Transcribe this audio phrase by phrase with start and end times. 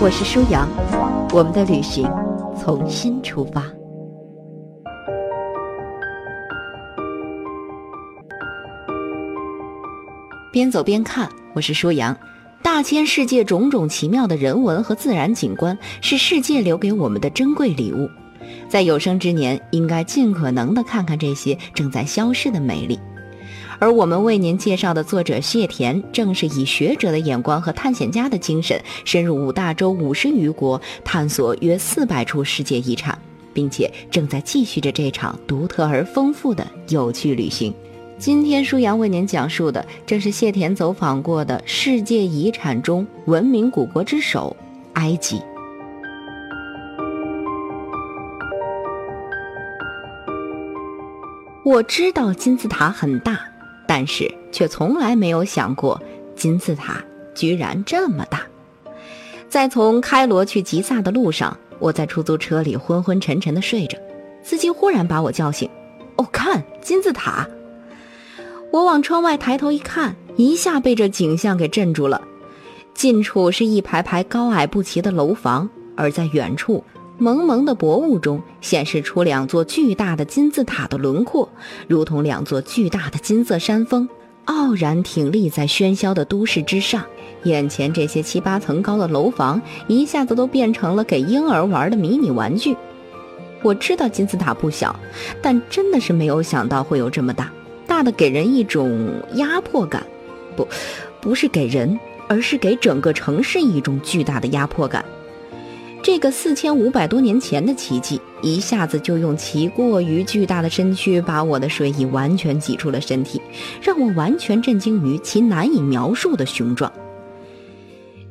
[0.00, 0.68] 我是舒阳，
[1.32, 2.08] 我们的旅行
[2.56, 3.64] 从心出发。
[10.52, 12.16] 边走边看，我是舒阳。
[12.62, 18.08] 大千世界种种奇妙的人文和自然景观，是世界留给我们的珍贵礼物。
[18.68, 23.00] 在有生之年，应该尽可能的看看这些正在消失的美丽。
[23.80, 33.16] 而我们为您介绍的作者谢田，正是以学者的眼光和探险家的精神，深入五大洲五十余国，探索约四百处世界遗产，
[33.52, 37.72] 并且正在继续着这场独特而丰富的有趣旅行。
[38.18, 44.56] 今天舒阳为您讲述的，正是谢田走访过的世界遗产中文明古国之首——
[44.94, 45.40] 埃及。
[51.64, 53.38] 我知道金字塔很大，
[53.88, 55.98] 但是却从来没有想过
[56.36, 57.02] 金字塔
[57.34, 58.42] 居然这么大。
[59.48, 63.96] 在从开罗去吉萨的路上，我在出租车里昏昏沉沉的睡着，
[64.42, 65.66] 司机忽然把我叫醒
[66.16, 67.48] ：“哦，看金字塔！”
[68.70, 72.20] 我往窗外抬头一看，一下被这景象给镇住了。
[72.92, 75.66] 近处是一排排高矮不齐的楼房，
[75.96, 76.84] 而在远处，
[77.20, 81.48] 蒙蒙的薄雾中显示出两座巨大的金字塔的轮廓，
[81.88, 84.08] 如同两座巨大的金色山峰，
[84.44, 87.04] 傲然挺立在喧嚣的都市之上。
[87.42, 92.76] 眼前这些七八层高的楼房，一下子都变成了给婴儿玩的迷你玩具。
[93.62, 94.94] 我知道金字塔不小，
[95.42, 97.50] 但真的是没有想到会有这么大。
[97.88, 100.06] 大的给人一种压迫感，
[100.54, 100.68] 不，
[101.20, 101.98] 不是给人，
[102.28, 105.04] 而是给整个城市一种巨大的压迫感。
[106.10, 113.38] 这个四千五百多年前的奇迹，一下子就用其过于巨大的身躯把我的睡意完全挤出了身体，
[113.82, 116.90] 让我完全震惊于其难以描述的雄壮。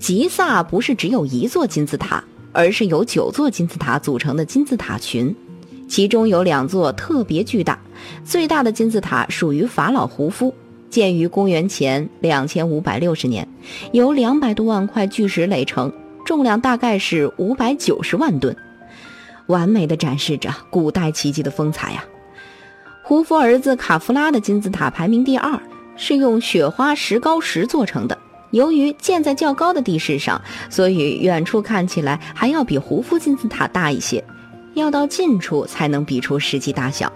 [0.00, 5.32] 吉萨不是只有一座金字塔，而是由九座金字塔组成的金字塔群。
[5.86, 7.78] 其中有两座特别巨大，
[8.24, 10.52] 最大的金字塔属于法老胡夫，
[10.90, 13.46] 建于公元前两千五百六十年，
[13.92, 15.92] 由两百多万块巨石垒成，
[16.30, 18.56] 重量大概是五百九十万吨，
[19.46, 22.04] 完美的展示着古代奇迹的风采呀。
[23.02, 25.60] 胡夫儿子卡夫拉的金字塔排名第二，
[25.96, 28.16] 是用雪花石膏石做成的，
[28.52, 34.24] 由于建在较高的地势上，所以远处看起来还要比胡夫金字塔大一些。
[34.74, 37.12] 要到近处才能比出实际大小。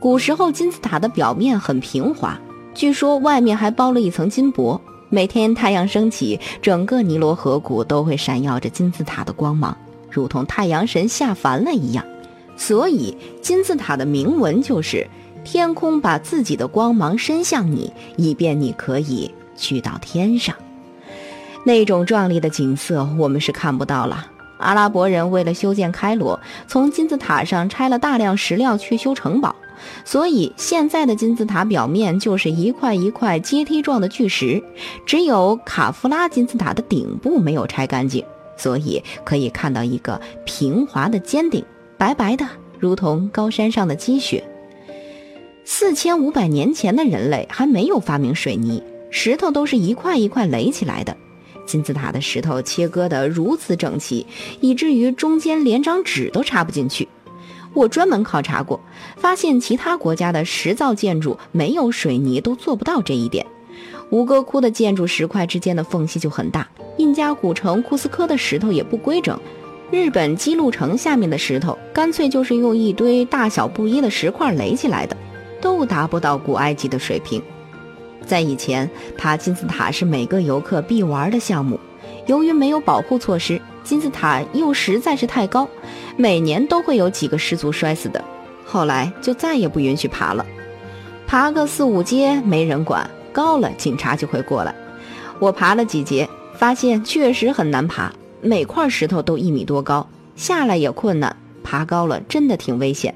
[0.00, 2.40] 古时候金字塔的表面很平滑，
[2.72, 4.80] 据说外面还包了一层金箔。
[5.14, 9.76] 每天太阳升起，整个尼罗河谷都会闪耀着金字塔的光芒，
[10.10, 12.04] 如同太阳神下凡了一样。
[12.56, 15.06] 所以金字塔的铭文就是
[15.44, 20.52] “天空把自己的光芒伸向你，以便你可以去到天上”。
[21.62, 24.26] 那种壮丽的景色，我们是看不到了。
[24.58, 29.54] 阿拉伯人为了修建开罗，从金字塔上拆了大量石料去修城堡，
[30.04, 34.62] 所以现在的金字塔表面就是一块一块阶梯状的巨石。
[35.06, 38.24] 只有卡夫拉金字塔的顶部没有拆干净，
[38.56, 41.64] 所以可以看到一个平滑的尖顶，
[41.96, 42.46] 白白的，
[42.78, 44.42] 如同高山上的积雪。
[45.64, 51.16] 四千五百年前的人类还没有发明水泥，石头都是一块一块垒起来的。
[51.66, 54.26] 金字塔的石头切割得如此整齐，
[54.60, 57.08] 以至于中间连张纸都插不进去。
[57.74, 58.80] 我专门考察过，
[59.16, 63.44] 发现其他国家的石造建筑没有水泥都做不到这一点。
[64.10, 66.68] 吴哥窟的建筑石块之间的缝隙就很大，
[66.98, 69.38] 印加古城库斯科的石头也不规整，
[69.90, 75.16] 日本姬路城下面的石头干脆就是用一堆大小不一的石块垒起来的，
[75.60, 77.42] 都达不到古埃及的水平。
[78.24, 78.88] 在以前，
[79.18, 81.78] 爬金字塔是每个游客必玩的项目。
[82.26, 85.68] 由于没有保护措施，金字塔又实在是太高，
[86.16, 88.24] 每年都会有几个失足摔死的。
[88.64, 90.44] 后来就再也不允许爬了，
[91.26, 94.74] 爬个四五阶没人管，高了警察就会过来。
[95.38, 98.10] 我爬了几节，发现确实很难爬，
[98.40, 103.14] 每块石头都一米多高，下来也困难，爬高了真的挺危险。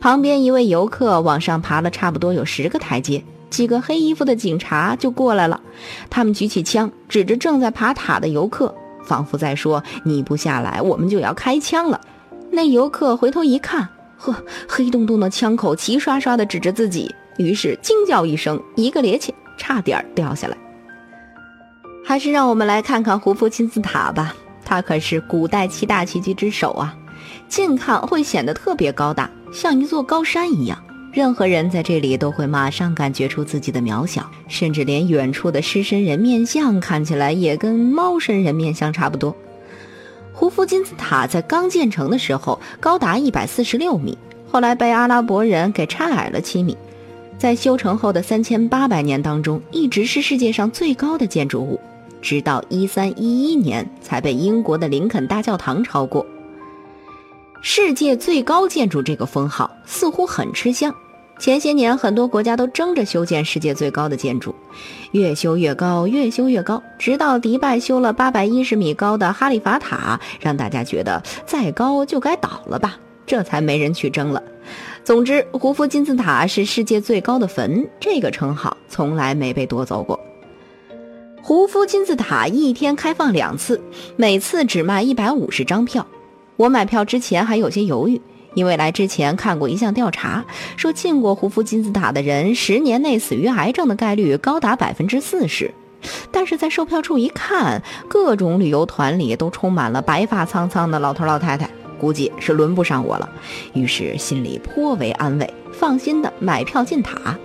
[0.00, 3.22] 旁边一位游客往上爬了差不多有十个台阶。
[3.48, 5.60] 几个黑衣服的警察就过来了，
[6.10, 8.74] 他们举起枪指着正在爬塔的游客，
[9.06, 11.98] 仿佛在说：“你不下来，我们就要开枪了。”
[12.52, 13.88] 那游客回头一看，
[14.18, 14.34] 呵，
[14.68, 20.56] 黑洞洞的枪口齐刷刷地指着自己，于是惊叫一声，一个趔趄，差点掉下来。
[22.04, 26.96] 还是让我们来看看胡夫金字塔吧，它可是古代七大奇迹之首啊！
[27.48, 30.78] 近看会显得特别高大，像一座高山一样，
[31.16, 39.34] 任何人在这里都会马上感觉出自己的渺小，甚至连远处的狮身人面像看起来也跟猫身人面像差不多。
[40.34, 46.76] 胡夫金字塔在刚建成的时候高达一百四十六米，后来被阿拉伯人给拆矮了七米，
[47.38, 51.80] 在修成后的三千八百年当中，一直是世界上最高的建筑物，
[52.20, 56.26] 直到一三一一年才被英国的林肯大教堂超过。
[57.62, 60.94] 世界最高建筑这个封号似乎很吃香。
[61.38, 64.54] 前些年，很多国家都争着修建世界最高的建筑，
[65.12, 74.42] 越修越高，越修越高，直到迪拜修了八百一十米高的哈利法塔，让大家觉得再高就该倒了吧，这才没人去争了。
[75.04, 80.18] 总之，胡夫金字塔是世界最高的坟，这个称号从来没被夺走过。
[81.42, 83.80] 胡夫金字塔一天开放两次，
[84.16, 86.04] 每次只卖一百五十张票。
[86.56, 88.20] 我买票之前还有些犹豫。
[88.56, 90.42] 因为来之前看过一项调查，
[90.78, 95.70] 说进过胡夫金字塔的人，十年内死于癌症的概率高达百分之四十。
[96.30, 101.68] 但是在售票处一看，各种旅游团里都充满了白发苍苍的老头老太太，
[102.00, 103.28] 估计是轮不上我了。
[103.74, 107.38] 于是心里颇为安慰，放心的买票进塔。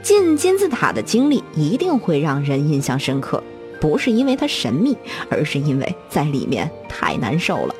[0.00, 3.42] 进金字塔的经历一定会让人印象深刻，
[3.80, 4.96] 不是因为它神秘，
[5.28, 7.74] 而是因为在里面太难受了。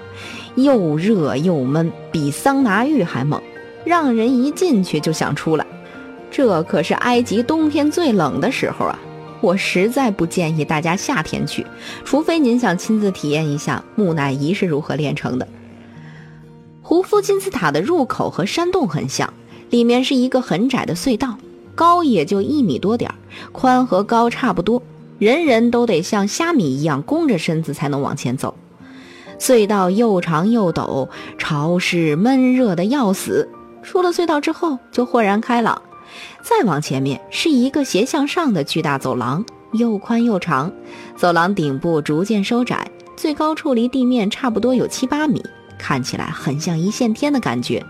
[0.62, 3.40] 又热又闷，比桑拿浴还猛，
[3.84, 5.66] 让人一进去就想出来。
[6.31, 8.99] 这可是埃及冬天最冷的时候啊！
[9.40, 11.64] 我实在不建议大家夏天去，
[12.05, 15.46] 除非您想亲自体验一下木乃伊是如何炼成的。
[16.82, 19.32] 胡夫金字塔的入口和山洞很像，
[19.70, 21.38] 里面是一个很窄的隧道，
[21.76, 23.14] 高也就一米多点儿，
[23.52, 24.82] 宽和高差不多，
[25.20, 28.56] 人人都得像虾米一样弓着身子才能往前走。
[29.38, 31.08] 隧道又长又陡，
[31.38, 33.49] 潮湿闷热的要死。
[33.82, 35.81] 出了隧道之后就豁然开朗。
[36.43, 40.73] 再往前面是一个斜向上的巨大走廊，又宽又长。
[41.17, 45.43] 走廊顶部逐渐收窄，最高处离地面差不多有七八米，
[45.79, 47.84] 看起来很像一线天的感觉。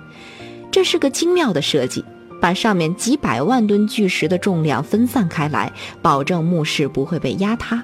[0.71, 2.05] 这是个精妙的设计，
[2.41, 5.73] 把上面几百万吨巨石的重量分散开来，
[6.03, 7.83] 保证墓室不会被压塌。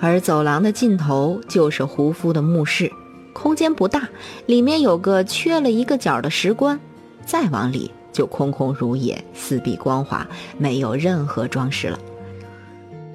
[0.00, 2.92] 而走廊的尽头就是胡夫的墓室，
[3.32, 4.08] 空间不大，
[4.46, 6.78] 里面有个缺了一个角的石棺，
[7.24, 10.26] 再往里就空空如也，四壁光滑，
[10.58, 11.98] 没有任何装饰了。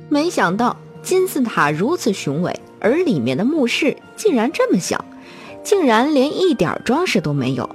[0.08, 5.06] 没想到金字塔如此雄伟，而里面的墓室竟然这么小，
[5.64, 7.70] 竟然连一点装饰都没有。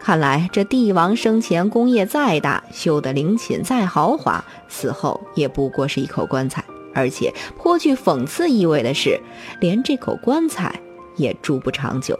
[0.00, 6.64] 看来这帝王生前功业再大，修的陵寝再豪华，死后也不过是一口棺材。
[6.98, 9.20] 而且颇具讽刺意味的是，
[9.60, 10.80] 连这口棺材
[11.16, 12.18] 也住不长久。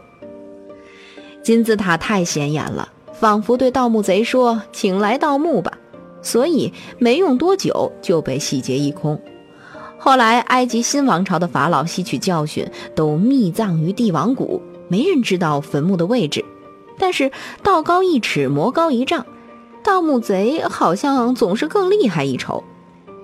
[1.43, 5.73] 金字塔太显眼了，仿佛对盗墓贼说：“请来盗墓吧。”
[6.21, 9.21] 所以没用多久就被洗劫一空。
[9.97, 16.43] 后来埃及新王朝的法老吸取教训，都秘葬于帝王谷，没人知道坟墓的位置。
[16.97, 17.31] 但是
[17.63, 19.25] 道高一尺，魔高一丈，
[19.83, 22.63] 盗墓贼好像总是更厉害一筹。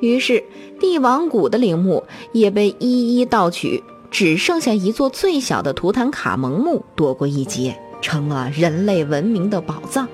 [0.02, 0.44] 于是，
[0.80, 10.08] 帝王谷的陵墓也被一一盗取，只剩下一座最小的图坦卡蒙墓躲过一劫，成了人类文明的宝藏。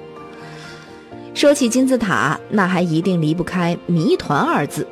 [1.34, 4.86] 说起金字塔，那还一定离不开“谜团”二字。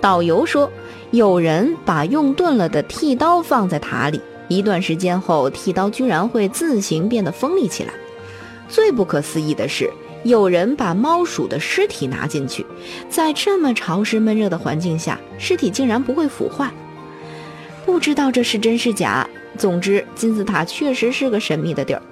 [0.00, 0.70] 导游说，
[1.10, 7.92] 有人把用钝了的剃刀放在塔里，一段时间后，剃刀居然会自行变得锋利起来。
[8.68, 9.90] 最不可思议的是。
[10.24, 12.64] 有人把猫鼠的尸体拿进去，
[13.08, 16.70] 在这么潮湿闷热的环境下，尸体竟然不会腐坏。
[17.84, 19.28] 不知道这是真是假。
[19.56, 22.02] 总之，金字塔确实是个神秘的地儿。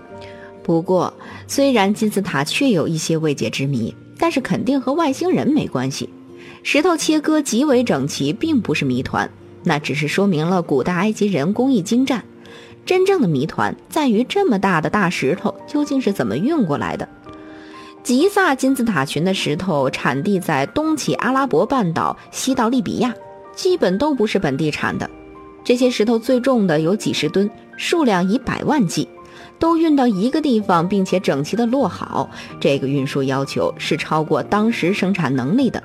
[0.62, 1.12] 不过，
[1.48, 6.08] 虽然金字塔确有一些未解之谜，但是肯定和外星人没关系。
[6.62, 9.28] 石头切割极为整齐，并不是谜团，
[9.64, 12.22] 那只是说明了古代埃及人工艺精湛。
[12.84, 17.08] 真正的谜团在于这么大的大石头究竟是怎么运过来的。
[18.02, 23.14] 吉萨金字塔群的石头产地在东起阿拉伯半岛，西到利比亚，
[23.54, 25.08] 基本都不是本地产的。
[25.62, 29.08] 这些石头最重的有几十吨，数量以百万计，
[29.60, 32.28] 都运到一个地方，并且整齐地落好。
[32.58, 35.80] 这个运输要求是超过当时生产能力的。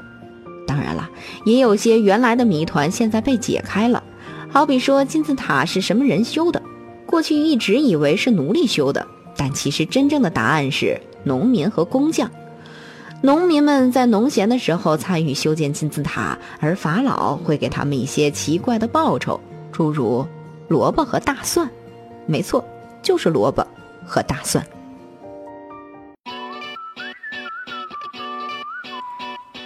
[0.65, 1.07] 当然了，
[1.45, 4.03] 也有些原来的谜团现在被解开了，
[4.49, 6.59] 好比说金字塔是什么人修的？
[7.05, 9.05] 过去一直以为是奴隶修的，
[9.35, 12.31] 但其实真正的答案是农民和工匠。
[13.21, 19.39] 农民们在农闲的时候参与修建金字塔，而法老会给他们一些奇怪的报酬，
[19.71, 20.25] 诸如
[20.67, 21.69] 萝卜和大蒜。
[22.27, 22.63] 没错，
[23.01, 23.65] 就是萝卜
[24.05, 24.65] 和大蒜。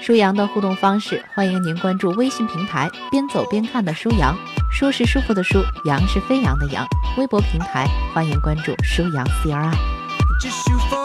[0.02, 4.36] 舒阳的互动方式，欢迎您关注微信平台“边走边看”的舒阳，
[4.72, 6.86] 舒是舒服的舒，阳是飞扬的阳。
[7.18, 11.01] 微博平台欢迎关注舒阳 CRI。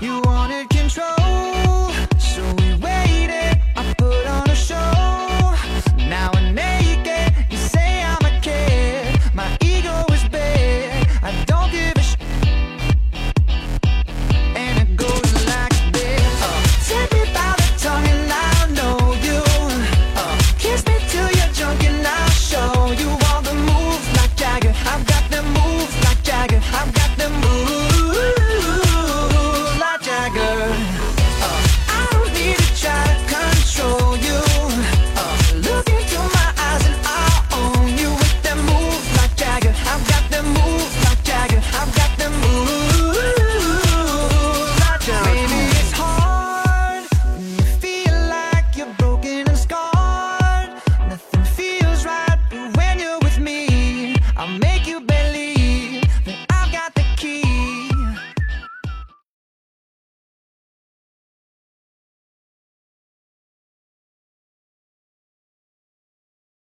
[0.00, 0.27] You